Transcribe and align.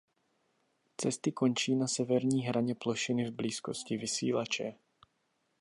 Cesty 0.97 1.31
končí 1.31 1.75
na 1.75 1.87
severní 1.87 2.41
hraně 2.43 2.75
plošiny 2.75 3.31
v 3.31 3.35
blízkosti 3.35 3.97
vysílače. 3.97 4.73